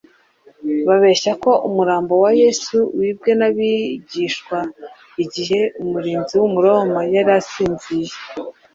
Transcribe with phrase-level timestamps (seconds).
[0.87, 4.57] babeshya ko umurambo wa Yesu wibwe n’abigishwa
[5.23, 8.15] igihe umurinzi w’umuroma yari asinziye.